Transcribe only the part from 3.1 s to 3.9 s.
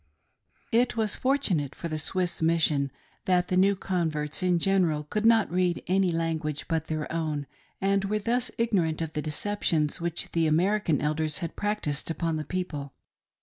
that the new